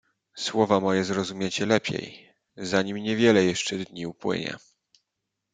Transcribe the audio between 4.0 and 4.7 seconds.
upłynie."